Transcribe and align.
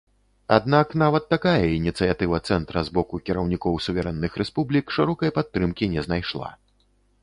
Аднак 0.55 0.95
нават 1.01 1.27
такая 1.33 1.67
ініцыятыва 1.79 2.41
цэнтра 2.49 2.85
з 2.89 2.95
боку 2.97 3.21
кіраўнікоў 3.29 3.73
суверэнных 3.89 4.31
рэспублік 4.45 4.85
шырокай 5.01 5.29
падтрымкі 5.41 5.85
не 5.97 6.01
знайшла. 6.13 6.49